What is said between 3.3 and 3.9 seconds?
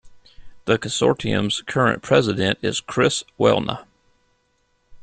Welna.